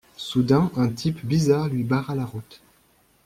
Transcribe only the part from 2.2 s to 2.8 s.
route.